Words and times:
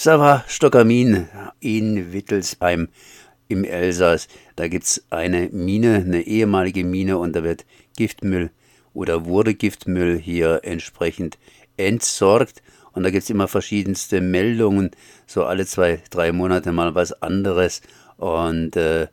Sarah 0.00 0.44
Stockermin 0.46 1.26
in 1.58 2.12
Wittelsheim 2.12 2.86
im 3.48 3.64
Elsass. 3.64 4.28
Da 4.54 4.68
gibt 4.68 4.84
es 4.84 5.04
eine 5.10 5.48
Mine, 5.48 5.96
eine 5.96 6.22
ehemalige 6.22 6.84
Mine 6.84 7.18
und 7.18 7.34
da 7.34 7.42
wird 7.42 7.66
Giftmüll 7.96 8.52
oder 8.94 9.24
wurde 9.26 9.54
Giftmüll 9.54 10.16
hier 10.16 10.60
entsprechend 10.62 11.36
entsorgt. 11.76 12.62
Und 12.92 13.02
da 13.02 13.10
gibt 13.10 13.24
es 13.24 13.30
immer 13.30 13.48
verschiedenste 13.48 14.20
Meldungen, 14.20 14.92
so 15.26 15.42
alle 15.42 15.66
zwei, 15.66 16.00
drei 16.10 16.30
Monate 16.30 16.70
mal 16.70 16.94
was 16.94 17.12
anderes. 17.20 17.82
Und 18.18 18.76
äh, 18.76 19.08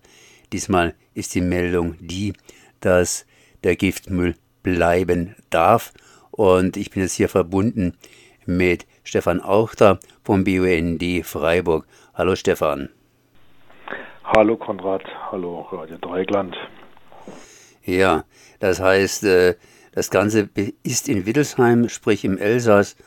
diesmal 0.54 0.94
ist 1.16 1.34
die 1.34 1.42
Meldung 1.42 1.96
die, 2.00 2.34
dass 2.80 3.26
der 3.64 3.76
Giftmüll 3.76 4.36
bleiben 4.62 5.34
darf. 5.50 5.94
Und 6.30 6.78
ich 6.78 6.92
bin 6.92 7.02
jetzt 7.02 7.16
hier 7.16 7.28
verbunden 7.28 7.98
mit 8.46 8.86
Stefan 9.06 9.40
Auchter 9.40 10.00
vom 10.24 10.44
BUND 10.44 11.24
Freiburg. 11.24 11.86
Hallo 12.16 12.36
Stefan. 12.36 12.90
Hallo 14.24 14.58
Konrad, 14.58 15.04
hallo 15.32 15.62
Radio 15.72 15.98
Dreigland. 16.02 16.58
Ja, 17.84 18.24
das 18.60 18.82
heißt, 18.82 19.24
äh, 19.26 19.54
das 19.94 20.10
Ganze 20.10 20.50
ist 20.84 21.08
in 21.08 21.28
Wittelsheim, 21.28 21.88
sprich 21.88 22.26
im 22.26 22.40
Elsass. 22.40 22.98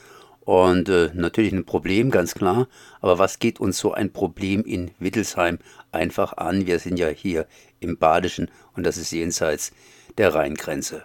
Und 0.45 0.89
äh, 0.89 1.11
natürlich 1.15 1.53
ein 1.53 1.67
Problem, 1.67 2.11
ganz 2.13 2.35
klar. 2.35 2.69
Aber 3.01 3.19
was 3.19 3.41
geht 3.41 3.61
uns 3.61 3.79
so 3.79 3.93
ein 3.93 4.13
Problem 4.13 4.63
in 4.65 4.93
Wittelsheim 5.01 5.59
einfach 5.91 6.37
an? 6.37 6.67
Wir 6.67 6.79
sind 6.79 6.99
ja 6.99 7.09
hier 7.09 7.47
im 7.81 7.99
Badischen 7.99 8.51
und 8.77 8.87
das 8.87 8.97
ist 8.97 9.11
jenseits 9.11 9.75
der 10.17 10.33
Rheingrenze. 10.35 11.03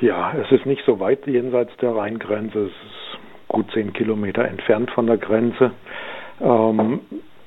Ja, 0.00 0.34
es 0.34 0.52
ist 0.52 0.66
nicht 0.66 0.82
so 0.86 1.00
weit 1.00 1.26
jenseits 1.26 1.76
der 1.78 1.94
Rheingrenze. 1.96 2.66
Es 2.66 2.70
ist 2.70 3.09
gut 3.50 3.70
zehn 3.72 3.92
Kilometer 3.92 4.44
entfernt 4.44 4.90
von 4.90 5.06
der 5.06 5.18
Grenze. 5.18 5.72
Ähm, 6.40 7.00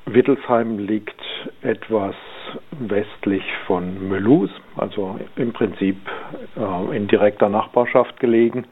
Wittelsheim 0.06 0.80
liegt 0.80 1.22
etwas 1.62 2.16
westlich 2.72 3.44
von 3.66 4.08
Mülhus, 4.10 4.50
also 4.76 5.20
im 5.36 5.54
Prinzip 5.54 5.98
äh, 6.58 6.96
in 6.96 7.08
direkter 7.08 7.50
Nachbarschaft 7.50 8.20
gelegen. 8.20 8.66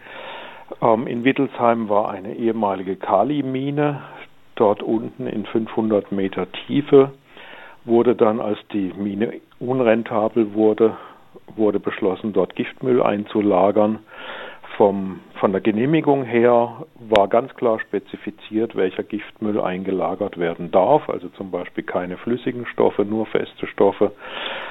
Ähm, 0.81 1.07
in 1.07 1.23
Wittelsheim 1.23 1.89
war 1.89 2.11
eine 2.11 2.35
ehemalige 2.35 2.95
Kali-Mine. 2.95 4.01
Dort 4.55 4.83
unten 4.83 5.27
in 5.27 5.45
500 5.45 6.11
Meter 6.11 6.51
Tiefe 6.51 7.11
wurde 7.85 8.15
dann, 8.15 8.39
als 8.39 8.59
die 8.73 8.93
Mine 8.95 9.39
unrentabel 9.59 10.53
wurde, 10.53 10.97
wurde 11.55 11.79
beschlossen, 11.79 12.33
dort 12.33 12.55
Giftmüll 12.55 13.01
einzulagern 13.01 13.99
vom, 14.77 15.19
von 15.41 15.51
der 15.53 15.61
Genehmigung 15.61 16.23
her 16.23 16.85
war 16.99 17.27
ganz 17.27 17.51
klar 17.55 17.79
spezifiziert, 17.79 18.75
welcher 18.75 19.01
Giftmüll 19.01 19.59
eingelagert 19.59 20.37
werden 20.37 20.69
darf, 20.69 21.09
also 21.09 21.29
zum 21.29 21.49
Beispiel 21.49 21.83
keine 21.83 22.17
flüssigen 22.17 22.67
Stoffe, 22.67 23.05
nur 23.05 23.25
feste 23.25 23.65
Stoffe. 23.65 24.11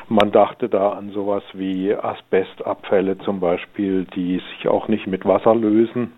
Man 0.08 0.30
dachte 0.30 0.68
da 0.68 0.90
an 0.90 1.10
sowas 1.10 1.42
wie 1.54 1.92
Asbestabfälle 1.92 3.18
zum 3.18 3.40
Beispiel, 3.40 4.06
die 4.14 4.40
sich 4.54 4.68
auch 4.68 4.86
nicht 4.86 5.08
mit 5.08 5.26
Wasser 5.26 5.56
lösen. 5.56 6.12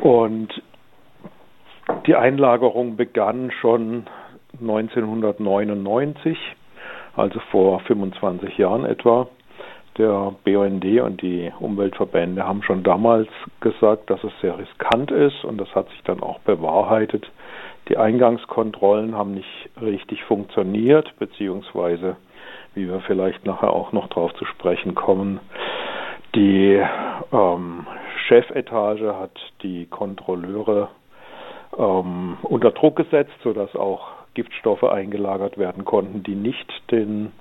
Und 0.00 0.60
die 2.06 2.16
Einlagerung 2.16 2.96
begann 2.96 3.52
schon 3.60 4.08
1999, 4.60 6.36
also 7.14 7.38
vor 7.52 7.78
25 7.78 8.58
Jahren 8.58 8.84
etwa 8.84 9.28
der 9.98 10.32
BUND 10.44 10.84
und 11.00 11.20
die 11.22 11.52
Umweltverbände 11.58 12.46
haben 12.46 12.62
schon 12.62 12.82
damals 12.82 13.28
gesagt, 13.60 14.08
dass 14.10 14.22
es 14.24 14.32
sehr 14.40 14.58
riskant 14.58 15.10
ist 15.10 15.44
und 15.44 15.58
das 15.58 15.74
hat 15.74 15.88
sich 15.90 16.02
dann 16.04 16.22
auch 16.22 16.38
bewahrheitet. 16.40 17.30
Die 17.88 17.96
Eingangskontrollen 17.96 19.16
haben 19.16 19.34
nicht 19.34 19.70
richtig 19.80 20.24
funktioniert, 20.24 21.12
beziehungsweise, 21.18 22.16
wie 22.74 22.88
wir 22.88 23.00
vielleicht 23.00 23.44
nachher 23.44 23.72
auch 23.72 23.92
noch 23.92 24.08
darauf 24.08 24.34
zu 24.34 24.44
sprechen 24.44 24.94
kommen, 24.94 25.40
die 26.34 26.80
ähm, 27.32 27.86
Chefetage 28.26 29.14
hat 29.18 29.32
die 29.62 29.86
Kontrolleure 29.86 30.88
ähm, 31.76 32.36
unter 32.42 32.70
Druck 32.70 32.96
gesetzt, 32.96 33.32
sodass 33.42 33.74
auch 33.74 34.08
Giftstoffe 34.34 34.84
eingelagert 34.84 35.58
werden 35.58 35.84
konnten, 35.84 36.22
die 36.22 36.34
nicht 36.34 36.70
den 36.90 37.32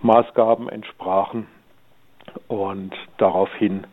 Maßgaben 0.00 0.68
entsprachen. 0.68 1.46
Und 2.48 2.92
daraufhin 3.18 3.86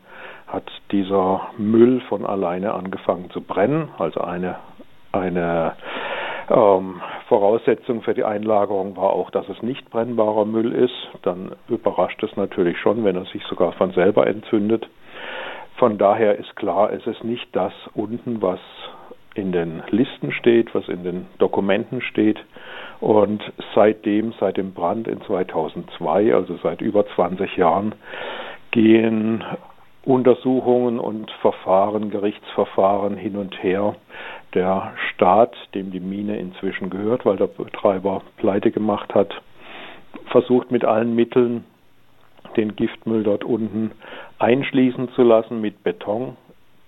hat 0.46 0.64
dieser 0.90 1.48
Müll 1.58 2.00
von 2.08 2.26
alleine 2.26 2.74
angefangen 2.74 3.30
zu 3.30 3.40
brennen, 3.40 3.88
also 3.98 4.20
eine, 4.20 4.56
eine 5.12 5.74
ähm, 6.50 7.00
Voraussetzung 7.28 8.02
für 8.02 8.14
die 8.14 8.24
Einlagerung 8.24 8.96
war 8.96 9.10
auch, 9.10 9.30
dass 9.30 9.48
es 9.48 9.62
nicht 9.62 9.88
brennbarer 9.90 10.44
Müll 10.44 10.72
ist. 10.72 11.08
Dann 11.22 11.52
überrascht 11.68 12.22
es 12.24 12.36
natürlich 12.36 12.78
schon, 12.78 13.04
wenn 13.04 13.16
er 13.16 13.24
sich 13.26 13.44
sogar 13.44 13.72
von 13.72 13.92
selber 13.92 14.26
entzündet. 14.26 14.88
Von 15.76 15.96
daher 15.96 16.36
ist 16.38 16.56
klar, 16.56 16.92
es 16.92 17.06
ist 17.06 17.22
nicht 17.24 17.48
das 17.54 17.72
unten, 17.94 18.42
was 18.42 18.58
in 19.34 19.52
den 19.52 19.82
Listen 19.90 20.32
steht, 20.32 20.74
was 20.74 20.88
in 20.88 21.04
den 21.04 21.26
Dokumenten 21.38 22.00
steht. 22.02 22.38
Und 23.00 23.42
seitdem, 23.74 24.32
seit 24.38 24.56
dem 24.56 24.72
Brand 24.72 25.08
in 25.08 25.22
2002, 25.22 26.34
also 26.34 26.58
seit 26.62 26.80
über 26.80 27.06
20 27.14 27.56
Jahren, 27.56 27.94
gehen 28.70 29.44
Untersuchungen 30.04 30.98
und 30.98 31.30
Verfahren, 31.42 32.10
Gerichtsverfahren 32.10 33.16
hin 33.16 33.36
und 33.36 33.62
her. 33.62 33.96
Der 34.54 34.92
Staat, 35.10 35.54
dem 35.74 35.90
die 35.90 36.00
Mine 36.00 36.38
inzwischen 36.38 36.90
gehört, 36.90 37.24
weil 37.24 37.36
der 37.36 37.46
Betreiber 37.46 38.22
pleite 38.38 38.70
gemacht 38.70 39.14
hat, 39.14 39.32
versucht 40.26 40.70
mit 40.70 40.84
allen 40.84 41.14
Mitteln 41.14 41.64
den 42.56 42.74
Giftmüll 42.74 43.22
dort 43.22 43.44
unten 43.44 43.92
einschließen 44.38 45.10
zu 45.10 45.22
lassen 45.22 45.60
mit 45.60 45.84
Beton. 45.84 46.36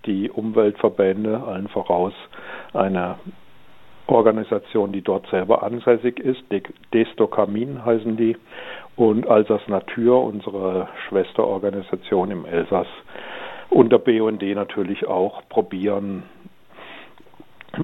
Die 0.07 0.31
Umweltverbände, 0.31 1.43
allen 1.45 1.69
voraus 1.69 2.13
eine 2.73 3.17
Organisation, 4.07 4.93
die 4.93 5.03
dort 5.03 5.27
selber 5.29 5.63
ansässig 5.63 6.19
ist. 6.19 6.43
Destokamin 6.93 7.85
heißen 7.85 8.17
die. 8.17 8.37
Und 8.97 9.27
Alsace 9.27 9.69
Natur, 9.69 10.25
unsere 10.25 10.89
Schwesterorganisation 11.09 12.31
im 12.31 12.45
Elsass, 12.45 12.89
und 13.71 13.91
der 13.91 13.99
BUND 13.99 14.43
natürlich 14.43 15.07
auch 15.07 15.49
probieren, 15.49 16.25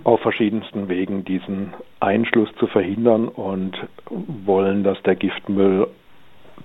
auf 0.04 0.20
verschiedensten 0.20 0.90
Wegen 0.90 1.24
diesen 1.24 1.72
Einschluss 1.98 2.50
zu 2.58 2.66
verhindern 2.66 3.28
und 3.28 3.74
wollen, 4.10 4.84
dass 4.84 5.02
der 5.04 5.16
Giftmüll 5.16 5.88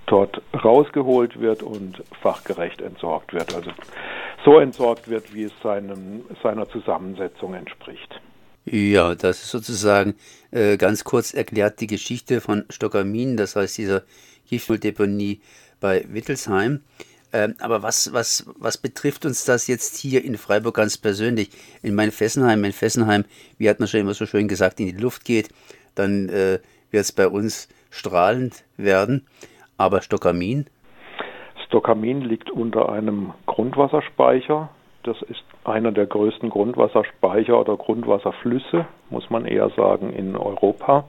dort 0.08 0.41
rausgeholt 0.62 1.40
wird 1.40 1.64
und 1.64 2.03
fachgerecht 2.22 2.81
entsorgt 2.81 3.34
wird. 3.34 3.56
Also 3.56 3.72
so 4.44 4.59
entsorgt 4.59 5.09
wird, 5.09 5.34
wie 5.34 5.44
es 5.44 5.54
seinem, 5.62 6.26
seiner 6.42 6.68
Zusammensetzung 6.70 7.54
entspricht. 7.54 8.20
Ja, 8.66 9.14
das 9.16 9.44
ist 9.44 9.52
sozusagen 9.52 10.16
äh, 10.52 10.78
ganz 10.78 11.04
kurz 11.04 11.34
erklärt 11.34 11.81
die 11.81 11.88
Geschichte 11.88 12.40
von 12.40 12.66
Stockermin, 12.70 13.36
das 13.36 13.56
heißt 13.56 13.78
dieser 13.78 14.03
Giftmülldeponie 14.48 15.42
bei 15.80 16.06
Wittelsheim. 16.08 16.82
Ähm, 17.34 17.56
aber 17.59 17.82
was, 17.82 18.14
was, 18.14 18.46
was 18.58 18.78
betrifft 18.78 19.26
uns 19.26 19.44
das 19.44 19.68
jetzt 19.68 19.98
hier 19.98 20.24
in 20.24 20.38
Freiburg 20.38 20.76
ganz 20.76 20.98
persönlich? 20.98 21.50
In 21.82 21.96
mein 21.96 22.12
Fessenheim, 22.12 22.64
in 22.64 22.72
Fessenheim, 22.72 23.26
wie 23.58 23.70
hat 23.70 23.80
man 23.80 23.90
schon 23.90 24.02
immer 24.02 24.14
so 24.14 24.26
schön 24.26 24.48
gesagt, 24.48 24.80
in 24.80 24.86
die 24.86 25.02
Luft 25.02 25.26
geht, 25.26 25.50
dann 25.96 26.30
äh, 26.30 26.59
wird 26.92 27.03
es 27.03 27.12
bei 27.12 27.28
uns 27.28 27.68
strahlend 27.90 28.64
werden. 28.78 29.26
Aber 29.78 30.02
Stockermin? 30.02 30.68
Stockermin 31.73 32.22
liegt 32.22 32.51
unter 32.51 32.89
einem 32.91 33.34
Grundwasserspeicher, 33.47 34.69
das 35.01 35.19
ist 35.23 35.44
einer 35.63 35.91
der 35.91 36.06
größten 36.06 36.51
Grundwasserspeicher 36.51 37.59
oder 37.59 37.78
Grundwasserflüsse, 37.78 38.85
muss 39.09 39.28
man 39.31 39.45
eher 39.45 39.72
sagen, 39.72 40.14
in 40.14 40.35
Europa. 40.35 41.05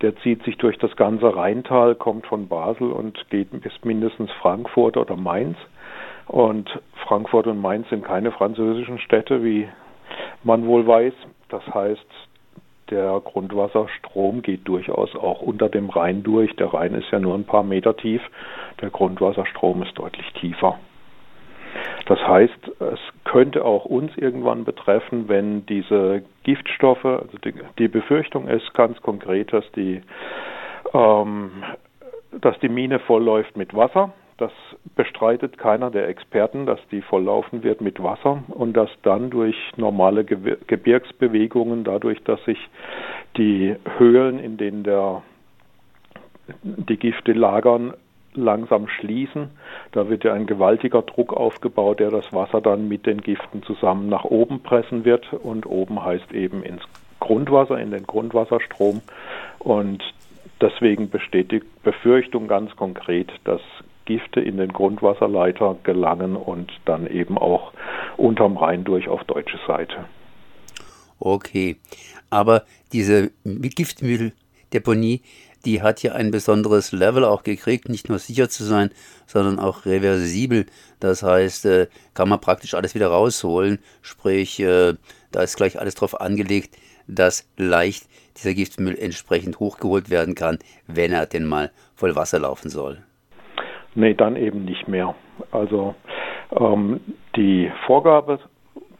Der 0.00 0.16
zieht 0.16 0.42
sich 0.44 0.56
durch 0.56 0.78
das 0.78 0.96
ganze 0.96 1.36
Rheintal, 1.36 1.94
kommt 1.94 2.26
von 2.26 2.48
Basel 2.48 2.90
und 2.90 3.28
geht 3.28 3.50
bis 3.60 3.72
mindestens 3.84 4.30
Frankfurt 4.40 4.96
oder 4.96 5.14
Mainz. 5.14 5.58
Und 6.26 6.70
Frankfurt 7.06 7.46
und 7.46 7.60
Mainz 7.60 7.86
sind 7.90 8.02
keine 8.02 8.32
französischen 8.32 8.98
Städte, 9.00 9.44
wie 9.44 9.68
man 10.42 10.66
wohl 10.66 10.86
weiß. 10.86 11.12
Das 11.50 11.66
heißt, 11.66 12.06
der 12.90 13.20
Grundwasserstrom 13.24 14.42
geht 14.42 14.66
durchaus 14.66 15.14
auch 15.14 15.42
unter 15.42 15.68
dem 15.68 15.90
Rhein 15.90 16.22
durch. 16.22 16.54
Der 16.56 16.72
Rhein 16.72 16.94
ist 16.94 17.10
ja 17.10 17.18
nur 17.18 17.34
ein 17.34 17.44
paar 17.44 17.62
Meter 17.62 17.96
tief. 17.96 18.22
Der 18.80 18.90
Grundwasserstrom 18.90 19.82
ist 19.82 19.98
deutlich 19.98 20.32
tiefer. 20.34 20.78
Das 22.06 22.18
heißt, 22.20 22.70
es 22.80 23.00
könnte 23.24 23.64
auch 23.64 23.84
uns 23.84 24.16
irgendwann 24.16 24.64
betreffen, 24.64 25.28
wenn 25.28 25.66
diese 25.66 26.22
Giftstoffe, 26.42 27.04
also 27.04 27.38
die, 27.44 27.54
die 27.78 27.88
Befürchtung 27.88 28.48
ist 28.48 28.72
ganz 28.74 29.00
konkret, 29.02 29.52
dass 29.52 29.70
die, 29.72 30.00
ähm, 30.94 31.50
dass 32.32 32.58
die 32.60 32.68
Mine 32.68 32.98
vollläuft 33.00 33.56
mit 33.56 33.74
Wasser. 33.74 34.12
Das 34.38 34.52
bestreitet 34.94 35.58
keiner 35.58 35.90
der 35.90 36.08
Experten, 36.08 36.64
dass 36.64 36.78
die 36.92 37.02
volllaufen 37.02 37.64
wird 37.64 37.80
mit 37.80 38.00
Wasser 38.00 38.44
und 38.48 38.76
dass 38.76 38.88
dann 39.02 39.30
durch 39.30 39.56
normale 39.76 40.24
Gebirgsbewegungen, 40.24 41.82
dadurch, 41.82 42.22
dass 42.22 42.42
sich 42.44 42.58
die 43.36 43.74
Höhlen, 43.98 44.38
in 44.38 44.56
denen 44.56 44.84
der, 44.84 45.22
die 46.62 46.96
Gifte 46.96 47.32
lagern, 47.32 47.94
langsam 48.34 48.86
schließen. 48.86 49.50
Da 49.90 50.08
wird 50.08 50.22
ja 50.22 50.34
ein 50.34 50.46
gewaltiger 50.46 51.02
Druck 51.02 51.32
aufgebaut, 51.32 51.98
der 51.98 52.10
das 52.10 52.32
Wasser 52.32 52.60
dann 52.60 52.86
mit 52.86 53.06
den 53.06 53.20
Giften 53.20 53.64
zusammen 53.64 54.08
nach 54.08 54.24
oben 54.24 54.62
pressen 54.62 55.04
wird. 55.04 55.32
Und 55.32 55.66
oben 55.66 56.04
heißt 56.04 56.32
eben 56.32 56.62
ins 56.62 56.82
Grundwasser, 57.18 57.80
in 57.80 57.90
den 57.90 58.06
Grundwasserstrom. 58.06 59.02
Und 59.58 60.04
deswegen 60.60 61.10
besteht 61.10 61.50
die 61.50 61.62
Befürchtung 61.82 62.46
ganz 62.46 62.76
konkret, 62.76 63.32
dass 63.42 63.60
Gifte 64.08 64.40
in 64.40 64.56
den 64.56 64.72
Grundwasserleiter 64.72 65.76
gelangen 65.82 66.34
und 66.34 66.72
dann 66.86 67.06
eben 67.06 67.36
auch 67.36 67.72
unterm 68.16 68.56
Rhein 68.56 68.84
durch 68.84 69.06
auf 69.06 69.22
deutsche 69.24 69.58
Seite. 69.66 70.06
Okay, 71.20 71.76
aber 72.30 72.64
diese 72.92 73.30
Giftmülldeponie, 73.44 75.20
die 75.66 75.82
hat 75.82 76.02
ja 76.02 76.12
ein 76.12 76.30
besonderes 76.30 76.92
Level 76.92 77.22
auch 77.24 77.42
gekriegt, 77.42 77.90
nicht 77.90 78.08
nur 78.08 78.18
sicher 78.18 78.48
zu 78.48 78.64
sein, 78.64 78.90
sondern 79.26 79.58
auch 79.58 79.84
reversibel. 79.84 80.64
Das 81.00 81.22
heißt, 81.22 81.66
äh, 81.66 81.88
kann 82.14 82.30
man 82.30 82.40
praktisch 82.40 82.72
alles 82.72 82.94
wieder 82.94 83.08
rausholen, 83.08 83.78
sprich, 84.00 84.58
äh, 84.60 84.94
da 85.32 85.42
ist 85.42 85.56
gleich 85.56 85.78
alles 85.78 85.96
drauf 85.96 86.18
angelegt, 86.18 86.78
dass 87.06 87.46
leicht 87.58 88.06
dieser 88.38 88.54
Giftmüll 88.54 88.96
entsprechend 88.96 89.58
hochgeholt 89.60 90.08
werden 90.08 90.34
kann, 90.34 90.58
wenn 90.86 91.12
er 91.12 91.26
denn 91.26 91.44
mal 91.44 91.72
voll 91.94 92.16
Wasser 92.16 92.38
laufen 92.38 92.70
soll. 92.70 93.02
Nee, 93.98 94.14
dann 94.14 94.36
eben 94.36 94.64
nicht 94.64 94.86
mehr. 94.86 95.16
Also 95.50 95.96
ähm, 96.56 97.00
die 97.34 97.68
Vorgabe 97.84 98.38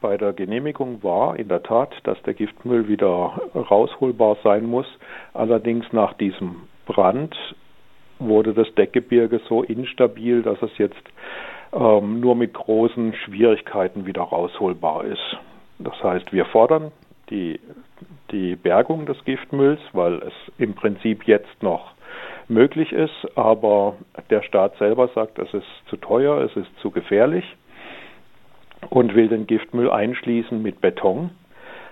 bei 0.01 0.17
der 0.17 0.33
Genehmigung 0.33 1.05
war 1.05 1.39
in 1.39 1.47
der 1.47 1.63
Tat, 1.63 1.95
dass 2.03 2.21
der 2.25 2.35
Giftmüll 2.35 2.89
wieder 2.89 3.41
rausholbar 3.55 4.39
sein 4.43 4.67
muss. 4.67 4.87
Allerdings 5.35 5.87
nach 5.93 6.15
diesem 6.15 6.63
Brand 6.87 7.37
wurde 8.19 8.55
das 8.55 8.75
Deckgebirge 8.75 9.41
so 9.49 9.63
instabil, 9.63 10.43
dass 10.43 10.61
es 10.63 10.77
jetzt 10.79 11.05
ähm, 11.73 12.19
nur 12.19 12.35
mit 12.35 12.55
großen 12.55 13.15
Schwierigkeiten 13.25 14.05
wieder 14.05 14.23
rausholbar 14.23 15.05
ist. 15.05 15.37
Das 15.79 15.95
heißt, 16.03 16.33
wir 16.33 16.45
fordern 16.47 16.91
die, 17.31 17.61
die 18.33 18.57
Bergung 18.57 19.07
des 19.07 19.25
Giftmülls, 19.25 19.81
weil 19.93 20.15
es 20.23 20.35
im 20.59 20.75
Prinzip 20.75 21.23
jetzt 21.29 21.63
noch 21.63 21.93
möglich 22.49 22.93
ist, 22.93 23.27
aber 23.37 23.95
der 24.31 24.43
Staat 24.43 24.77
selber 24.79 25.09
sagt, 25.15 25.39
es 25.39 25.53
ist 25.53 25.67
zu 25.89 25.97
teuer, 25.97 26.39
es 26.43 26.57
ist 26.57 26.69
zu 26.81 26.91
gefährlich 26.91 27.45
und 28.91 29.15
will 29.15 29.29
den 29.29 29.47
Giftmüll 29.47 29.91
einschließen 29.91 30.61
mit 30.63 30.81
Beton, 30.81 31.31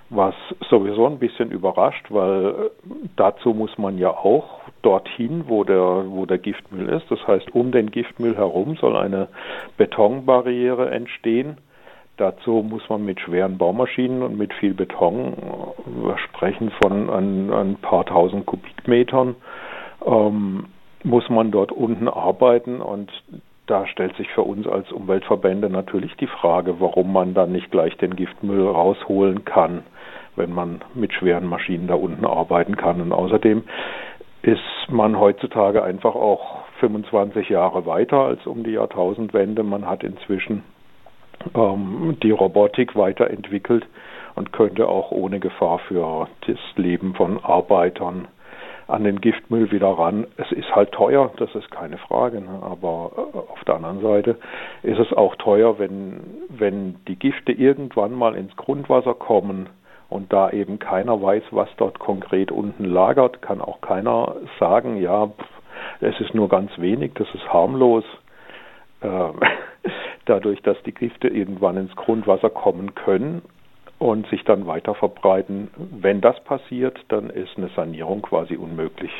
was 0.08 0.34
sowieso 0.70 1.06
ein 1.06 1.18
bisschen 1.18 1.50
überrascht, 1.50 2.06
weil 2.10 2.70
dazu 3.16 3.52
muss 3.52 3.76
man 3.76 3.98
ja 3.98 4.10
auch 4.10 4.60
dorthin, 4.82 5.44
wo 5.48 5.64
der, 5.64 6.04
wo 6.06 6.26
der 6.26 6.38
Giftmüll 6.38 6.88
ist. 6.88 7.10
Das 7.10 7.26
heißt, 7.26 7.54
um 7.54 7.72
den 7.72 7.90
Giftmüll 7.90 8.36
herum 8.36 8.76
soll 8.76 8.96
eine 8.96 9.28
Betonbarriere 9.76 10.90
entstehen. 10.90 11.58
Dazu 12.18 12.64
muss 12.66 12.88
man 12.88 13.04
mit 13.04 13.20
schweren 13.20 13.58
Baumaschinen 13.58 14.22
und 14.22 14.38
mit 14.38 14.54
viel 14.54 14.72
Beton, 14.72 15.34
wir 15.86 16.16
sprechen 16.18 16.70
von 16.82 17.10
ein, 17.10 17.52
ein 17.52 17.76
paar 17.76 18.06
tausend 18.06 18.46
Kubikmetern, 18.46 19.34
ähm, 20.06 20.66
muss 21.04 21.28
man 21.28 21.50
dort 21.50 21.72
unten 21.72 22.08
arbeiten 22.08 22.80
und 22.80 23.10
da 23.66 23.86
stellt 23.86 24.16
sich 24.16 24.28
für 24.30 24.42
uns 24.42 24.66
als 24.66 24.90
Umweltverbände 24.92 25.68
natürlich 25.68 26.14
die 26.16 26.28
Frage, 26.28 26.80
warum 26.80 27.12
man 27.12 27.34
dann 27.34 27.52
nicht 27.52 27.70
gleich 27.70 27.96
den 27.96 28.14
Giftmüll 28.14 28.66
rausholen 28.66 29.44
kann, 29.44 29.82
wenn 30.36 30.52
man 30.52 30.82
mit 30.94 31.12
schweren 31.12 31.46
Maschinen 31.46 31.88
da 31.88 31.94
unten 31.94 32.24
arbeiten 32.24 32.76
kann. 32.76 33.00
Und 33.00 33.12
außerdem 33.12 33.64
ist 34.42 34.60
man 34.88 35.18
heutzutage 35.18 35.82
einfach 35.82 36.14
auch 36.14 36.58
25 36.78 37.48
Jahre 37.48 37.86
weiter 37.86 38.18
als 38.18 38.46
um 38.46 38.62
die 38.62 38.72
Jahrtausendwende. 38.72 39.64
Man 39.64 39.86
hat 39.86 40.04
inzwischen 40.04 40.62
ähm, 41.54 42.16
die 42.22 42.30
Robotik 42.30 42.94
weiterentwickelt 42.94 43.86
und 44.36 44.52
könnte 44.52 44.88
auch 44.88 45.10
ohne 45.10 45.40
Gefahr 45.40 45.80
für 45.80 46.28
das 46.46 46.58
Leben 46.76 47.14
von 47.14 47.42
Arbeitern 47.42 48.28
an 48.88 49.04
den 49.04 49.20
Giftmüll 49.20 49.72
wieder 49.72 49.88
ran. 49.88 50.26
Es 50.36 50.50
ist 50.52 50.74
halt 50.74 50.92
teuer, 50.92 51.32
das 51.38 51.54
ist 51.54 51.70
keine 51.70 51.98
Frage. 51.98 52.40
Ne? 52.40 52.60
Aber 52.62 53.10
äh, 53.16 53.38
auf 53.38 53.64
der 53.66 53.76
anderen 53.76 54.00
Seite 54.00 54.36
ist 54.82 54.98
es 54.98 55.12
auch 55.12 55.34
teuer, 55.36 55.78
wenn, 55.78 56.20
wenn 56.48 56.96
die 57.08 57.16
Gifte 57.16 57.52
irgendwann 57.52 58.12
mal 58.12 58.36
ins 58.36 58.54
Grundwasser 58.56 59.14
kommen 59.14 59.68
und 60.08 60.32
da 60.32 60.50
eben 60.50 60.78
keiner 60.78 61.20
weiß, 61.20 61.42
was 61.50 61.68
dort 61.78 61.98
konkret 61.98 62.52
unten 62.52 62.84
lagert, 62.84 63.42
kann 63.42 63.60
auch 63.60 63.80
keiner 63.80 64.36
sagen, 64.60 65.00
ja, 65.00 65.30
es 66.00 66.18
ist 66.20 66.34
nur 66.34 66.48
ganz 66.48 66.70
wenig, 66.78 67.12
das 67.14 67.26
ist 67.34 67.52
harmlos. 67.52 68.04
Äh, 69.00 69.08
dadurch, 70.26 70.62
dass 70.62 70.80
die 70.84 70.94
Gifte 70.94 71.28
irgendwann 71.28 71.76
ins 71.76 71.94
Grundwasser 71.96 72.50
kommen 72.50 72.94
können 72.94 73.42
und 73.98 74.26
sich 74.28 74.44
dann 74.44 74.66
weiter 74.66 74.94
verbreiten. 74.94 75.68
Wenn 75.76 76.20
das 76.20 76.42
passiert, 76.44 76.98
dann 77.08 77.30
ist 77.30 77.56
eine 77.56 77.70
Sanierung 77.74 78.22
quasi 78.22 78.56
unmöglich. 78.56 79.12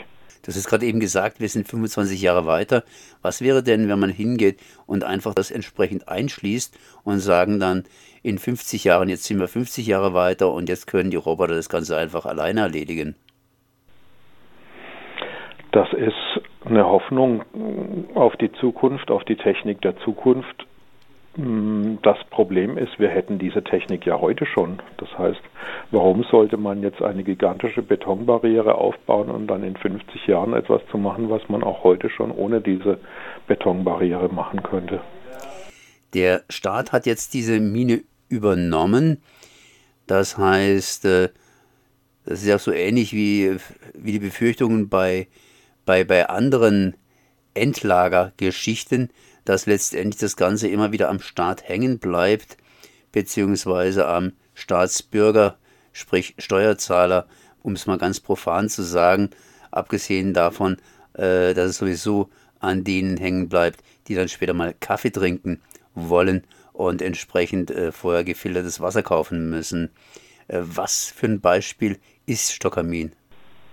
Du 0.45 0.53
hast 0.53 0.69
gerade 0.69 0.87
eben 0.87 1.01
gesagt, 1.01 1.41
wir 1.41 1.49
sind 1.49 1.67
25 1.67 2.23
Jahre 2.23 2.47
weiter. 2.47 2.85
Was 3.21 3.43
wäre 3.43 3.65
denn, 3.65 3.89
wenn 3.89 3.99
man 3.99 4.11
hingeht 4.11 4.61
und 4.87 5.03
einfach 5.03 5.35
das 5.35 5.51
entsprechend 5.51 6.09
einschließt 6.09 6.79
und 7.05 7.19
sagen 7.19 7.59
dann, 7.59 7.85
in 8.23 8.39
50 8.39 8.85
Jahren, 8.85 9.09
jetzt 9.09 9.25
sind 9.25 9.41
wir 9.41 9.49
50 9.49 9.87
Jahre 9.87 10.15
weiter 10.15 10.53
und 10.53 10.69
jetzt 10.69 10.87
können 10.87 11.11
die 11.11 11.17
Roboter 11.17 11.55
das 11.55 11.69
Ganze 11.69 11.97
einfach 11.97 12.27
alleine 12.27 12.61
erledigen? 12.61 13.17
Das 15.73 15.93
ist 15.93 16.15
eine 16.65 16.87
Hoffnung 16.87 17.43
auf 18.15 18.37
die 18.37 18.53
Zukunft, 18.53 19.11
auf 19.11 19.25
die 19.25 19.37
Technik 19.37 19.81
der 19.83 19.97
Zukunft. 19.99 20.67
Mm, 21.37 21.97
das 22.03 22.17
Problem 22.31 22.79
ist, 22.79 22.99
wir 22.99 23.09
hätten 23.09 23.39
diese 23.39 23.63
Technik 23.63 24.07
ja 24.07 24.21
heute 24.21 24.47
schon. 24.47 24.79
Das 24.97 25.09
heißt, 25.19 25.41
warum 25.91 26.25
sollte 26.31 26.57
man 26.57 26.83
jetzt 26.83 27.03
eine 27.03 27.25
gigantische 27.25 27.83
Betonbarriere 27.83 28.77
aufbauen 28.77 29.31
und 29.31 29.47
dann 29.47 29.63
in 29.63 29.77
50 29.77 30.27
Jahren 30.27 30.55
etwas 30.55 30.81
zu 30.91 30.97
machen, 30.99 31.29
was 31.29 31.47
man 31.49 31.63
auch 31.63 31.85
heute 31.85 32.09
schon 32.09 32.31
ohne 32.31 32.61
diese 32.61 32.99
Betonbarriere 33.47 34.29
machen 34.31 34.63
könnte? 34.63 35.01
Der 36.15 36.43
Staat 36.49 36.93
hat 36.93 37.05
jetzt 37.05 37.35
diese 37.35 37.61
Mine 37.61 38.03
übernommen. 38.29 39.23
Das 40.07 40.39
heißt, 40.39 41.05
äh, 41.05 41.29
das 42.25 42.43
ist 42.43 42.49
ja 42.49 42.59
so 42.59 42.73
ähnlich 42.73 43.13
wie, 43.13 43.57
wie 43.95 44.13
die 44.13 44.19
Befürchtungen 44.19 44.89
bei, 44.89 45.29
bei, 45.85 46.03
bei 46.05 46.29
anderen 46.29 46.97
Endlagergeschichten 47.55 49.11
dass 49.47 49.65
letztendlich 49.65 50.21
das 50.21 50.37
Ganze 50.37 50.69
immer 50.69 50.93
wieder 50.93 51.09
am 51.09 51.21
Staat 51.21 51.67
hängen 51.67 51.99
bleibt, 51.99 52.59
beziehungsweise 53.13 54.07
am 54.07 54.33
Staatsbürger, 54.55 55.57
sprich 55.93 56.35
Steuerzahler, 56.39 57.27
um 57.63 57.73
es 57.73 57.87
mal 57.87 57.97
ganz 57.97 58.21
profan 58.21 58.69
zu 58.69 58.83
sagen, 58.83 59.31
abgesehen 59.71 60.35
davon, 60.35 60.77
äh, 61.15 61.55
dass 61.55 61.71
es 61.71 61.79
sowieso 61.79 62.29
an 62.61 62.85
denen 62.85 63.17
hängen 63.17 63.49
bleibt, 63.49 63.83
die 64.09 64.15
dann 64.15 64.29
später 64.29 64.53
mal 64.53 64.75
Kaffee 64.79 65.11
trinken 65.11 65.61
wollen 65.95 66.45
und 66.73 67.01
entsprechend 67.01 67.71
äh, 67.71 67.93
vorher 67.93 68.25
gefiltertes 68.25 68.81
Wasser 68.81 69.03
kaufen 69.03 69.49
müssen. 69.49 69.91
Äh, 70.49 70.61
was 70.63 71.11
für 71.11 71.27
ein 71.27 71.41
Beispiel 71.41 71.99
ist 72.27 72.53
Stockamin? 72.53 73.13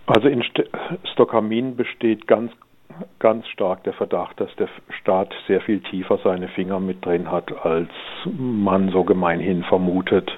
Also 0.06 0.28
in 0.28 0.44
St 0.44 0.64
Stockamin 1.14 1.76
besteht 1.76 2.28
ganz 2.28 2.52
ganz 3.20 3.48
stark 3.48 3.84
der 3.84 3.94
Verdacht, 3.94 4.40
dass 4.40 4.54
der 4.56 4.68
Staat 5.02 5.34
sehr 5.48 5.62
viel 5.62 5.80
tiefer 5.80 6.20
seine 6.24 6.48
Finger 6.50 6.80
mit 6.80 7.06
drin 7.06 7.32
hat, 7.32 7.52
als 7.66 7.90
man 8.26 8.90
so 8.90 9.04
gemeinhin 9.04 9.64
vermutet. 9.64 10.32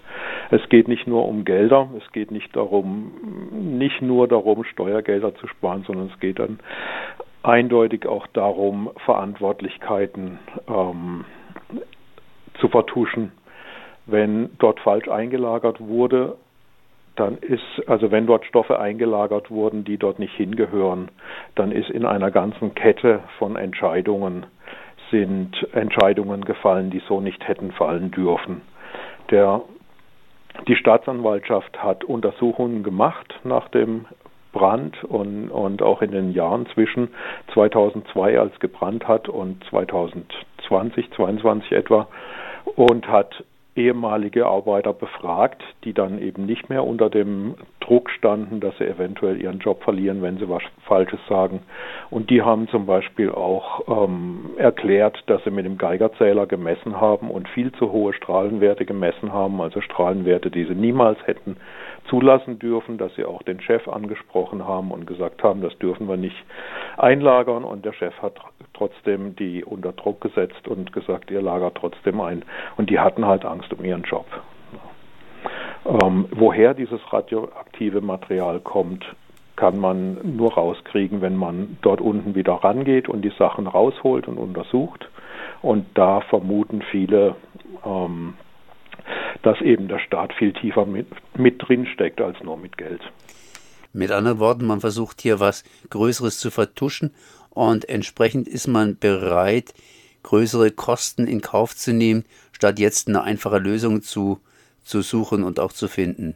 Es 0.51 0.67
geht 0.69 0.87
nicht 0.87 1.07
nur 1.07 1.27
um 1.27 1.45
Gelder, 1.45 1.89
es 1.97 2.11
geht 2.11 2.31
nicht 2.31 2.55
darum, 2.55 3.11
nicht 3.51 4.01
nur 4.01 4.27
darum, 4.27 4.63
Steuergelder 4.63 5.35
zu 5.35 5.47
sparen, 5.47 5.83
sondern 5.85 6.11
es 6.13 6.19
geht 6.19 6.39
dann 6.39 6.59
eindeutig 7.43 8.05
auch 8.07 8.27
darum, 8.27 8.89
Verantwortlichkeiten 9.05 10.39
ähm, 10.67 11.25
zu 12.59 12.67
vertuschen. 12.67 13.31
Wenn 14.07 14.51
dort 14.59 14.79
falsch 14.79 15.07
eingelagert 15.07 15.79
wurde, 15.79 16.37
dann 17.15 17.37
ist, 17.37 17.87
also 17.87 18.11
wenn 18.11 18.27
dort 18.27 18.45
Stoffe 18.45 18.79
eingelagert 18.79 19.49
wurden, 19.49 19.83
die 19.83 19.97
dort 19.97 20.19
nicht 20.19 20.35
hingehören, 20.35 21.09
dann 21.55 21.71
ist 21.71 21.89
in 21.89 22.05
einer 22.05 22.31
ganzen 22.31 22.75
Kette 22.75 23.21
von 23.37 23.55
Entscheidungen 23.55 24.45
sind 25.11 25.55
Entscheidungen 25.73 26.43
gefallen, 26.45 26.89
die 26.89 27.01
so 27.07 27.21
nicht 27.21 27.47
hätten 27.47 27.71
fallen 27.71 28.11
dürfen. 28.11 28.61
Der, 29.29 29.61
die 30.67 30.75
Staatsanwaltschaft 30.75 31.81
hat 31.81 32.03
Untersuchungen 32.03 32.83
gemacht 32.83 33.39
nach 33.43 33.69
dem 33.69 34.05
Brand 34.51 35.03
und, 35.03 35.49
und 35.49 35.81
auch 35.81 36.01
in 36.01 36.11
den 36.11 36.31
Jahren 36.31 36.65
zwischen 36.73 37.09
2002, 37.53 38.39
als 38.39 38.57
gebrannt 38.59 39.07
hat, 39.07 39.27
und 39.27 39.63
2020, 39.69 41.11
2022 41.11 41.71
etwa 41.73 42.07
und 42.75 43.07
hat 43.07 43.43
ehemalige 43.75 44.45
Arbeiter 44.45 44.93
befragt, 44.93 45.61
die 45.83 45.93
dann 45.93 46.19
eben 46.19 46.45
nicht 46.45 46.69
mehr 46.69 46.83
unter 46.83 47.09
dem 47.09 47.55
Druck 47.85 48.09
standen, 48.09 48.59
dass 48.59 48.77
sie 48.77 48.85
eventuell 48.85 49.41
ihren 49.41 49.59
Job 49.59 49.83
verlieren, 49.83 50.21
wenn 50.21 50.37
sie 50.37 50.49
was 50.49 50.63
Falsches 50.85 51.19
sagen. 51.29 51.61
Und 52.09 52.29
die 52.29 52.41
haben 52.41 52.67
zum 52.69 52.85
Beispiel 52.85 53.29
auch 53.31 54.07
ähm, 54.07 54.51
erklärt, 54.57 55.23
dass 55.27 55.43
sie 55.43 55.51
mit 55.51 55.65
dem 55.65 55.77
Geigerzähler 55.77 56.47
gemessen 56.47 56.99
haben 56.99 57.29
und 57.29 57.47
viel 57.49 57.71
zu 57.73 57.91
hohe 57.91 58.13
Strahlenwerte 58.13 58.85
gemessen 58.85 59.31
haben, 59.31 59.61
also 59.61 59.81
Strahlenwerte, 59.81 60.49
die 60.49 60.65
sie 60.65 60.75
niemals 60.75 61.19
hätten 61.27 61.57
zulassen 62.09 62.59
dürfen, 62.59 62.97
dass 62.97 63.13
sie 63.15 63.25
auch 63.25 63.43
den 63.43 63.61
Chef 63.61 63.87
angesprochen 63.87 64.67
haben 64.67 64.91
und 64.91 65.07
gesagt 65.07 65.43
haben, 65.43 65.61
das 65.61 65.77
dürfen 65.79 66.07
wir 66.07 66.17
nicht 66.17 66.35
einlagern. 66.97 67.63
Und 67.63 67.85
der 67.85 67.93
Chef 67.93 68.13
hat 68.21 68.35
trotzdem 68.73 69.35
die 69.35 69.63
unter 69.63 69.91
Druck 69.91 70.21
gesetzt 70.21 70.67
und 70.67 70.93
gesagt, 70.93 71.31
ihr 71.31 71.41
lagert 71.41 71.75
trotzdem 71.75 72.21
ein. 72.21 72.43
Und 72.77 72.89
die 72.89 72.99
hatten 72.99 73.25
halt 73.25 73.45
Angst 73.45 73.73
um 73.73 73.83
ihren 73.83 74.03
Job. 74.03 74.25
Ähm, 75.85 76.25
woher 76.31 76.73
dieses 76.73 76.99
radioaktive 77.11 78.01
Material 78.01 78.59
kommt, 78.59 79.05
kann 79.55 79.79
man 79.79 80.35
nur 80.35 80.53
rauskriegen, 80.53 81.21
wenn 81.21 81.35
man 81.35 81.77
dort 81.81 82.01
unten 82.01 82.35
wieder 82.35 82.53
rangeht 82.53 83.07
und 83.07 83.21
die 83.21 83.31
Sachen 83.37 83.67
rausholt 83.67 84.27
und 84.27 84.37
untersucht. 84.37 85.09
Und 85.61 85.85
da 85.93 86.21
vermuten 86.21 86.81
viele, 86.91 87.35
ähm, 87.85 88.33
dass 89.43 89.61
eben 89.61 89.87
der 89.87 89.99
Staat 89.99 90.33
viel 90.33 90.53
tiefer 90.53 90.85
mit, 90.85 91.07
mit 91.37 91.61
drin 91.65 91.85
steckt 91.85 92.19
als 92.19 92.41
nur 92.43 92.57
mit 92.57 92.77
Geld. 92.77 93.01
Mit 93.93 94.11
anderen 94.11 94.39
Worten, 94.39 94.65
man 94.65 94.81
versucht 94.81 95.21
hier 95.21 95.39
was 95.39 95.63
Größeres 95.89 96.39
zu 96.39 96.51
vertuschen 96.51 97.13
und 97.51 97.87
entsprechend 97.87 98.47
ist 98.47 98.67
man 98.67 98.97
bereit, 98.97 99.73
größere 100.23 100.71
Kosten 100.71 101.27
in 101.27 101.41
Kauf 101.41 101.75
zu 101.75 101.93
nehmen, 101.93 102.25
statt 102.51 102.79
jetzt 102.79 103.07
eine 103.07 103.23
einfache 103.23 103.59
Lösung 103.59 104.01
zu, 104.01 104.39
zu 104.85 105.01
suchen 105.01 105.43
und 105.43 105.59
auch 105.59 105.73
zu 105.73 105.87
finden. 105.87 106.35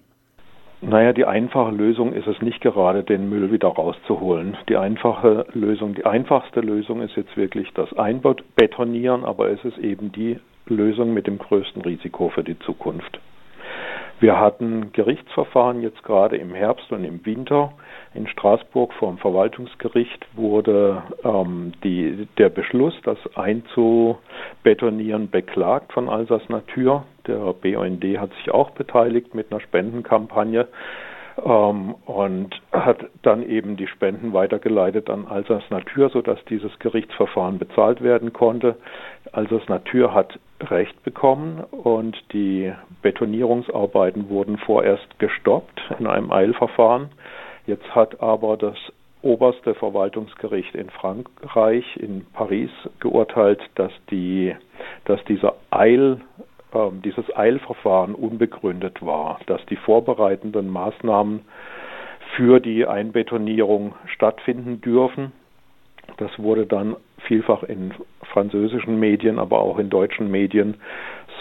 Naja, 0.81 1.11
die 1.11 1.25
einfache 1.25 1.71
Lösung 1.71 2.13
ist 2.13 2.27
es 2.27 2.41
nicht 2.41 2.61
gerade, 2.61 3.03
den 3.03 3.29
Müll 3.29 3.51
wieder 3.51 3.67
rauszuholen. 3.67 4.55
Die 4.69 4.77
einfache 4.77 5.45
Lösung, 5.53 5.93
die 5.93 6.05
einfachste 6.05 6.61
Lösung 6.61 7.01
ist 7.01 7.17
jetzt 7.17 7.35
wirklich 7.35 7.69
das 7.73 7.91
Einbetonieren, 7.97 9.25
aber 9.25 9.49
es 9.49 9.63
ist 9.65 9.77
eben 9.77 10.13
die 10.13 10.39
Lösung 10.67 11.13
mit 11.13 11.27
dem 11.27 11.37
größten 11.37 11.81
Risiko 11.81 12.29
für 12.29 12.43
die 12.43 12.57
Zukunft. 12.59 13.19
Wir 14.21 14.39
hatten 14.39 14.91
Gerichtsverfahren 14.93 15.81
jetzt 15.81 16.01
gerade 16.03 16.37
im 16.37 16.53
Herbst 16.53 16.91
und 16.91 17.03
im 17.03 17.25
Winter. 17.25 17.73
In 18.13 18.27
Straßburg 18.27 18.93
vor 18.93 19.11
dem 19.11 19.19
Verwaltungsgericht 19.19 20.25
wurde 20.35 21.03
ähm, 21.23 21.73
die, 21.83 22.27
der 22.39 22.49
Beschluss, 22.49 22.95
das 23.03 23.17
einzubetonieren, 23.35 25.29
beklagt 25.29 25.93
von 25.93 26.09
Alsace 26.09 26.49
Natur. 26.49 27.05
Der 27.27 27.53
BUND 27.53 28.03
hat 28.17 28.33
sich 28.33 28.49
auch 28.51 28.71
beteiligt 28.71 29.35
mit 29.35 29.51
einer 29.51 29.61
Spendenkampagne 29.61 30.67
ähm, 31.45 31.93
und 32.05 32.59
hat 32.71 33.05
dann 33.21 33.47
eben 33.47 33.77
die 33.77 33.87
Spenden 33.87 34.33
weitergeleitet 34.33 35.09
an 35.11 35.27
Alsace 35.27 35.69
Natur, 35.69 36.09
sodass 36.09 36.43
dieses 36.45 36.77
Gerichtsverfahren 36.79 37.59
bezahlt 37.59 38.01
werden 38.01 38.33
konnte. 38.33 38.75
Alsace 39.31 39.69
Natur 39.69 40.15
hat 40.15 40.39
Recht 40.61 41.03
bekommen 41.03 41.63
und 41.71 42.17
die 42.33 42.73
Betonierungsarbeiten 43.01 44.29
wurden 44.29 44.57
vorerst 44.57 45.19
gestoppt 45.19 45.79
in 45.99 46.07
einem 46.07 46.31
Eilverfahren. 46.31 47.09
Jetzt 47.69 47.93
hat 47.93 48.19
aber 48.19 48.57
das 48.57 48.75
oberste 49.21 49.75
Verwaltungsgericht 49.75 50.73
in 50.73 50.89
Frankreich, 50.89 51.85
in 51.97 52.25
Paris, 52.33 52.71
geurteilt, 52.99 53.61
dass, 53.75 53.91
die, 54.09 54.55
dass 55.05 55.23
dieser 55.25 55.53
Eil 55.69 56.19
ähm, 56.73 57.03
dieses 57.03 57.25
Eilverfahren 57.37 58.15
unbegründet 58.15 59.05
war, 59.05 59.39
dass 59.45 59.63
die 59.67 59.75
vorbereitenden 59.75 60.67
Maßnahmen 60.67 61.41
für 62.35 62.59
die 62.59 62.87
Einbetonierung 62.87 63.93
stattfinden 64.07 64.81
dürfen. 64.81 65.31
Das 66.17 66.31
wurde 66.39 66.65
dann 66.65 66.95
vielfach 67.27 67.61
in 67.61 67.93
französischen 68.33 68.99
Medien, 68.99 69.37
aber 69.37 69.59
auch 69.59 69.77
in 69.77 69.91
deutschen 69.91 70.31
Medien 70.31 70.77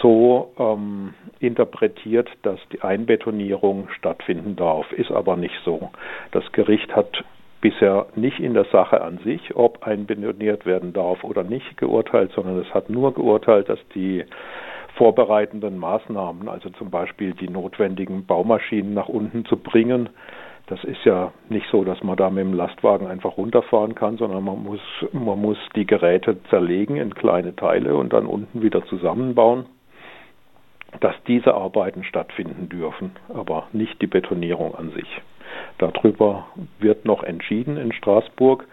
so 0.01 0.51
ähm, 0.57 1.13
interpretiert, 1.39 2.29
dass 2.43 2.59
die 2.71 2.81
Einbetonierung 2.81 3.89
stattfinden 3.97 4.55
darf, 4.55 4.91
ist 4.93 5.11
aber 5.11 5.35
nicht 5.35 5.55
so. 5.65 5.91
Das 6.31 6.49
Gericht 6.51 6.95
hat 6.95 7.23
bisher 7.61 8.07
nicht 8.15 8.39
in 8.39 8.53
der 8.53 8.65
Sache 8.65 9.01
an 9.01 9.19
sich, 9.23 9.55
ob 9.55 9.83
einbetoniert 9.83 10.65
werden 10.65 10.93
darf 10.93 11.23
oder 11.23 11.43
nicht, 11.43 11.77
geurteilt, 11.77 12.31
sondern 12.33 12.57
es 12.59 12.73
hat 12.73 12.89
nur 12.89 13.13
geurteilt, 13.13 13.69
dass 13.69 13.79
die 13.93 14.23
vorbereitenden 14.95 15.77
Maßnahmen, 15.77 16.47
also 16.47 16.69
zum 16.71 16.89
Beispiel 16.89 17.33
die 17.33 17.49
notwendigen 17.49 18.25
Baumaschinen 18.25 18.93
nach 18.93 19.09
unten 19.09 19.45
zu 19.45 19.57
bringen. 19.57 20.09
Das 20.67 20.83
ist 20.83 21.03
ja 21.03 21.31
nicht 21.49 21.65
so, 21.71 21.83
dass 21.83 22.03
man 22.03 22.15
da 22.15 22.29
mit 22.29 22.43
dem 22.43 22.53
Lastwagen 22.53 23.07
einfach 23.07 23.37
runterfahren 23.37 23.95
kann, 23.95 24.17
sondern 24.17 24.43
man 24.43 24.61
muss, 24.63 24.81
man 25.13 25.41
muss 25.41 25.57
die 25.75 25.85
Geräte 25.85 26.37
zerlegen 26.49 26.97
in 26.97 27.15
kleine 27.15 27.55
Teile 27.55 27.95
und 27.95 28.13
dann 28.13 28.25
unten 28.25 28.61
wieder 28.61 28.85
zusammenbauen, 28.85 29.65
dass 30.99 31.15
diese 31.27 31.53
Arbeiten 31.53 32.03
stattfinden 32.03 32.69
dürfen, 32.69 33.11
aber 33.33 33.67
nicht 33.71 34.01
die 34.01 34.07
Betonierung 34.07 34.75
an 34.75 34.91
sich. 34.91 35.21
Darüber 35.77 36.47
wird 36.79 37.05
noch 37.05 37.23
entschieden 37.23 37.77
in 37.77 37.91
Straßburg. 37.91 38.65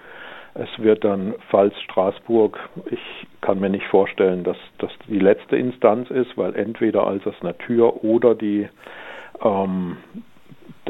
Es 0.55 0.69
wird 0.79 1.05
dann, 1.05 1.35
falls 1.51 1.79
Straßburg, 1.83 2.59
ich 2.91 3.27
kann 3.43 3.61
mir 3.61 3.69
nicht 3.69 3.87
vorstellen, 3.87 4.43
dass 4.43 4.57
das 4.79 4.91
die 5.07 5.19
letzte 5.19 5.57
Instanz 5.57 6.11
ist, 6.11 6.37
weil 6.37 6.55
entweder 6.57 7.07
als 7.07 7.23
das 7.25 7.41
Natur 7.43 8.03
oder 8.05 8.35
die 8.35 8.69
ähm, 9.43 9.99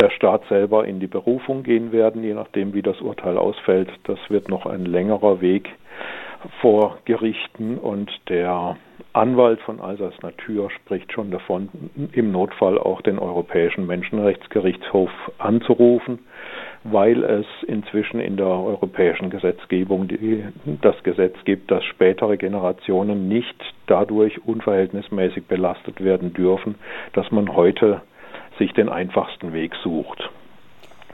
der 0.01 0.11
Staat 0.11 0.43
selber 0.49 0.87
in 0.87 1.01
die 1.01 1.07
Berufung 1.07 1.63
gehen 1.63 1.91
werden, 1.91 2.23
je 2.23 2.35
nachdem, 2.35 2.75
wie 2.75 2.83
das 2.83 3.01
Urteil 3.01 3.39
ausfällt. 3.39 3.89
Das 4.05 4.19
wird 4.29 4.49
noch 4.49 4.67
ein 4.67 4.85
längerer 4.85 5.41
Weg 5.41 5.71
vor 6.61 6.99
Gerichten 7.05 7.79
und 7.79 8.11
der 8.29 8.77
Anwalt 9.13 9.61
von 9.61 9.81
Alsace 9.81 10.21
Natur 10.23 10.71
spricht 10.71 11.13
schon 11.13 11.31
davon, 11.31 11.69
im 12.13 12.33
Notfall 12.33 12.79
auch 12.79 13.01
den 13.01 13.19
Europäischen 13.19 13.87
Menschenrechtsgerichtshof 13.87 15.11
anzurufen 15.39 16.21
weil 16.93 17.25
es 17.25 17.47
inzwischen 17.67 18.21
in 18.21 18.37
der 18.37 18.47
europäischen 18.47 19.31
Gesetzgebung 19.31 20.09
die, 20.09 20.45
das 20.83 21.01
Gesetz 21.03 21.37
gibt, 21.45 21.71
dass 21.71 21.85
spätere 21.85 22.37
Generationen 22.37 23.29
nicht 23.29 23.57
dadurch 23.87 24.45
unverhältnismäßig 24.47 25.47
belastet 25.47 26.03
werden 26.03 26.33
dürfen, 26.33 26.77
dass 27.13 27.31
man 27.31 27.55
heute 27.55 28.03
sich 28.59 28.73
den 28.73 28.89
einfachsten 28.89 29.53
Weg 29.53 29.75
sucht. 29.83 30.31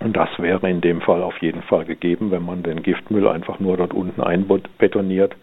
Und 0.02 0.16
das 0.16 0.28
wäre 0.38 0.68
in 0.68 0.80
dem 0.80 1.00
Fall 1.00 1.23
auf 1.23 1.38
jeden 1.38 1.62
Fall 1.62 1.85
gegeben, 1.85 2.30
wenn 2.30 2.44
man 2.44 2.62
den 2.62 2.82
Giftmüll 2.82 3.28
einfach 3.28 3.61
nur 3.61 3.76
dort 3.76 3.94
unten 3.94 4.21
einbetoniert, 4.21 5.37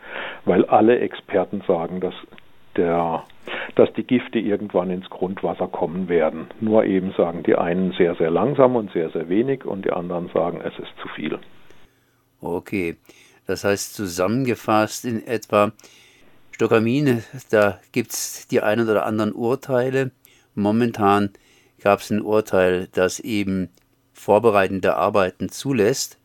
weil 0.46 0.66
alle 0.66 1.00
Experten 1.00 1.62
sagen, 1.68 2.02
dass 2.02 2.14
der 2.76 3.24
dass 3.76 3.92
die 3.94 4.04
Gifte 4.04 4.40
irgendwann 4.40 4.92
ins 4.92 5.10
Grundwasser 5.10 5.68
kommen 5.68 6.10
werden. 6.10 6.48
Nur 6.60 6.86
eben 6.86 7.14
sagen 7.14 7.44
die 7.44 7.56
einen 7.56 7.94
sehr, 7.94 8.16
sehr 8.16 8.30
langsam 8.30 8.76
und 8.76 8.92
sehr, 8.92 9.10
sehr 9.10 9.30
wenig 9.30 9.66
und 9.66 9.86
die 9.86 9.92
anderen 9.92 10.30
sagen, 10.34 10.62
es 10.62 10.74
ist 10.78 10.92
zu 11.02 11.08
viel. 11.10 11.40
Okay, 12.42 12.98
das 13.48 13.64
heißt 13.64 13.96
zusammengefasst 13.96 15.06
in 15.06 15.26
etwa, 15.26 15.72
Stockamin, 16.52 17.24
da 17.52 17.80
gibt 17.92 18.12
es 18.12 18.48
die 18.48 18.62
einen 18.62 18.90
oder 18.90 19.06
anderen 19.06 19.32
Urteile. 19.32 20.12
Momentan 20.56 21.32
gab 21.82 22.00
es 22.00 22.12
ein 22.12 22.22
Urteil, 22.22 22.90
das 22.92 23.20
eben 23.20 23.70
vorbereitende 24.20 24.98
Arbeiten 24.98 25.48
zulässt 25.48 26.18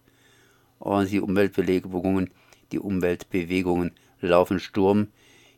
und 0.81 1.13
die 1.13 1.21
Umweltbewegungen, 1.21 2.31
die 2.73 2.81
Umweltbewegungen 2.81 3.93
laufen 4.21 4.59
Sturm 4.59 5.09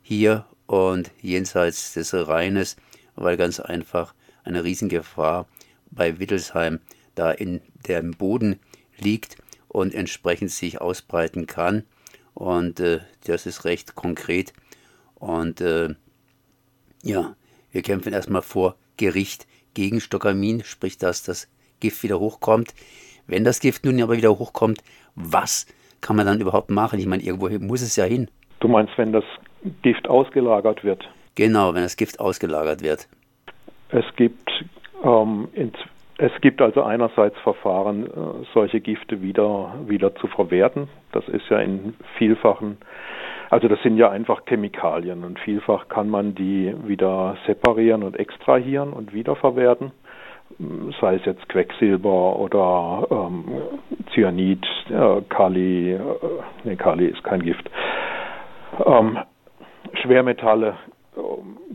hier 0.03 0.45
und 0.67 1.09
jenseits 1.19 1.93
des 1.93 2.13
Rheines, 2.13 2.75
weil 3.15 3.37
ganz 3.37 3.59
einfach 3.59 4.13
eine 4.43 4.63
Riesengefahr 4.63 5.47
bei 5.89 6.19
Wittelsheim 6.19 6.79
da 7.15 7.31
in 7.31 7.61
dem 7.87 8.11
Boden 8.11 8.59
liegt 8.99 9.37
und 9.67 9.95
entsprechend 9.95 10.51
sich 10.51 10.79
ausbreiten 10.79 11.47
kann. 11.47 11.85
Und 12.35 12.79
äh, 12.79 12.99
das 13.25 13.47
ist 13.47 13.65
recht 13.65 13.95
konkret. 13.95 14.53
Und 15.15 15.59
äh, 15.59 15.95
ja, 17.01 17.35
wir 17.71 17.81
kämpfen 17.81 18.13
erstmal 18.13 18.43
vor 18.43 18.75
Gericht 18.95 19.47
gegen 19.73 20.01
Stockamin, 20.01 20.63
sprich, 20.63 20.99
dass 20.99 21.23
das 21.23 21.47
Gift 21.79 22.03
wieder 22.03 22.19
hochkommt. 22.19 22.73
Wenn 23.27 23.43
das 23.43 23.59
Gift 23.59 23.85
nun 23.85 24.01
aber 24.01 24.17
wieder 24.17 24.37
hochkommt, 24.37 24.79
was 25.15 25.67
kann 26.01 26.15
man 26.15 26.25
dann 26.25 26.39
überhaupt 26.39 26.69
machen? 26.69 26.99
Ich 26.99 27.07
meine, 27.07 27.23
irgendwo 27.23 27.49
muss 27.59 27.81
es 27.81 27.95
ja 27.95 28.05
hin. 28.05 28.29
Du 28.59 28.67
meinst, 28.67 28.97
wenn 28.97 29.11
das 29.11 29.25
Gift 29.81 30.07
ausgelagert 30.07 30.83
wird. 30.83 31.07
Genau, 31.35 31.73
wenn 31.73 31.83
das 31.83 31.97
Gift 31.97 32.19
ausgelagert 32.19 32.81
wird. 32.81 33.07
Es 33.89 34.05
gibt 34.15 34.49
ähm, 35.03 35.47
Es 36.19 36.31
gibt 36.41 36.61
also 36.61 36.81
einerseits 36.81 37.37
Verfahren, 37.39 38.07
äh, 38.07 38.45
solche 38.53 38.81
Gifte 38.81 39.21
wieder, 39.21 39.75
wieder 39.85 40.15
zu 40.15 40.27
verwerten. 40.27 40.89
Das 41.11 41.27
ist 41.27 41.47
ja 41.49 41.59
in 41.59 41.93
vielfachen, 42.17 42.77
also 43.51 43.67
das 43.67 43.79
sind 43.83 43.97
ja 43.97 44.09
einfach 44.09 44.41
Chemikalien 44.47 45.23
und 45.23 45.39
vielfach 45.39 45.87
kann 45.87 46.09
man 46.09 46.33
die 46.33 46.73
wieder 46.85 47.37
separieren 47.45 48.03
und 48.03 48.17
extrahieren 48.17 48.93
und 48.93 49.13
wiederverwerten. 49.13 49.91
Sei 50.99 51.15
es 51.15 51.25
jetzt 51.25 51.47
Quecksilber 51.49 52.37
oder 52.39 53.07
ähm, 53.11 53.45
Cyanid, 54.13 54.65
äh, 54.89 55.21
Kali, 55.29 55.93
äh, 55.93 55.99
nee, 56.63 56.75
Kali 56.75 57.05
ist 57.05 57.23
kein 57.23 57.41
Gift. 57.43 57.69
Ähm, 58.85 59.19
Schwermetalle 60.01 60.75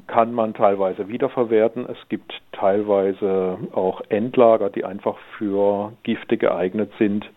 kann 0.06 0.32
man 0.32 0.54
teilweise 0.54 1.08
wiederverwerten. 1.08 1.86
Es 1.88 2.08
gibt 2.08 2.32
teilweise 2.52 3.58
auch 3.72 4.00
Endlager, 4.08 4.70
die 4.70 4.84
einfach 4.84 5.16
für 5.38 5.92
Gifte 6.02 6.36
geeignet 6.36 6.90
sind, 6.98 7.28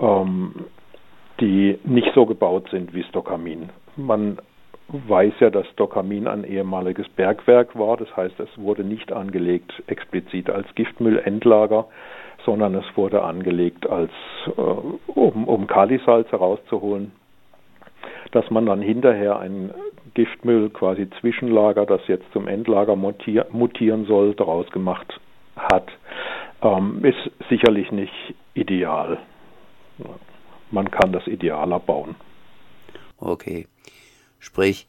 ähm, 0.00 0.66
die 1.40 1.78
nicht 1.84 2.12
so 2.14 2.26
gebaut 2.26 2.68
sind 2.70 2.94
wie 2.94 3.04
Stokamin. 3.04 3.70
Man 3.96 4.38
weiß 4.88 5.34
ja, 5.40 5.50
dass 5.50 5.66
Stokamin 5.68 6.26
ein 6.26 6.44
ehemaliges 6.44 7.08
Bergwerk 7.10 7.78
war. 7.78 7.96
Das 7.96 8.14
heißt, 8.16 8.40
es 8.40 8.48
wurde 8.56 8.84
nicht 8.84 9.12
angelegt 9.12 9.82
explizit 9.86 10.48
als 10.48 10.66
Giftmüllendlager, 10.74 11.86
sondern 12.44 12.74
es 12.74 12.84
wurde 12.96 13.22
angelegt 13.22 13.88
als 13.88 14.10
äh, 14.46 14.60
um, 14.60 15.46
um 15.46 15.66
Kalisalz 15.66 16.30
herauszuholen, 16.32 17.12
dass 18.32 18.50
man 18.50 18.64
dann 18.66 18.80
hinterher 18.80 19.38
ein 19.38 19.72
Giftmüll 20.14 20.70
quasi 20.70 21.08
Zwischenlager, 21.20 21.84
das 21.84 22.00
jetzt 22.08 22.24
zum 22.32 22.48
Endlager 22.48 22.96
mutieren 22.96 24.06
soll, 24.06 24.34
daraus 24.34 24.70
gemacht 24.70 25.20
hat, 25.54 25.88
ähm, 26.62 27.04
ist 27.04 27.30
sicherlich 27.50 27.92
nicht 27.92 28.34
ideal. 28.54 29.18
Man 30.70 30.90
kann 30.90 31.12
das 31.12 31.26
idealer 31.26 31.78
bauen. 31.78 32.14
Okay. 33.18 33.66
Sprich, 34.38 34.86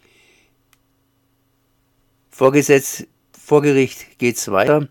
vorgesetzt, 2.30 3.08
vor 3.32 3.62
Gericht 3.62 4.20
geht 4.20 4.36
es 4.36 4.52
weiter 4.52 4.88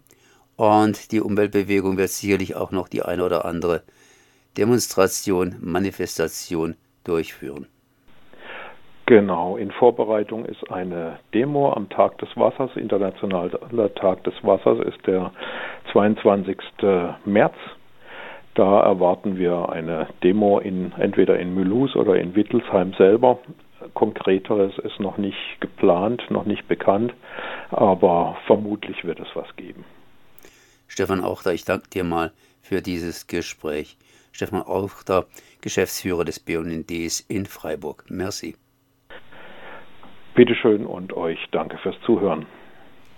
und 0.57 1.13
die 1.13 1.21
Umweltbewegung 1.21 1.97
wird 1.97 2.11
sicherlich 2.11 2.57
auch 2.57 2.73
noch 2.73 2.89
die 2.89 3.03
eine 3.03 3.25
oder 3.25 3.45
andere 3.45 3.83
Demonstration, 4.57 5.55
Manifestation 5.61 6.77
durchführen. 7.05 7.67
Genau, 9.07 9.57
in 9.57 9.71
Vorbereitung 9.71 10.45
ist 10.45 10.71
eine 10.71 11.19
Demo 11.33 11.73
am 11.73 11.89
Tag 11.89 12.19
des 12.19 12.29
Wassers. 12.37 12.77
Internationaler 12.77 13.95
Tag 13.95 14.23
des 14.25 14.35
Wassers 14.43 14.81
ist 14.81 15.07
der 15.07 15.33
22. 15.93 16.59
März. 17.25 17.55
Da 18.55 18.81
erwarten 18.81 19.39
wir 19.39 19.71
eine 19.71 20.09
Demo 20.23 20.59
in, 20.59 20.93
entweder 20.99 21.39
in 21.39 21.55
Mulhouse 21.55 21.97
oder 21.97 22.17
in 22.17 22.35
Wittelsheim 22.35 22.93
selber. 22.99 23.39
Konkreteres 23.95 24.77
ist 24.79 25.01
noch 25.01 25.19
nicht 25.19 25.61
geplant, 25.61 26.23
noch 26.31 26.45
nicht 26.45 26.67
bekannt, 26.69 27.15
aber 27.71 28.37
vermutlich 28.47 29.05
wird 29.05 29.21
es 29.21 29.29
was 29.35 29.55
geben. 29.57 29.85
Stefan 30.87 31.23
Auchter, 31.23 31.53
ich 31.53 31.65
danke 31.65 31.89
dir 31.91 32.05
mal 32.05 32.33
für 32.63 32.83
dieses 32.83 33.27
Gespräch. 33.27 33.97
Stefan 34.33 34.63
Auchter, 34.63 35.27
Geschäftsführer 35.61 36.25
des 36.25 36.41
BUNDs 36.41 37.21
in 37.21 37.47
Freiburg. 37.47 38.05
Merci. 38.09 38.57
Bitteschön 40.35 40.87
und 40.87 41.13
euch 41.15 41.39
danke 41.51 41.79
fürs 41.79 41.97
Zuhören. 42.07 42.47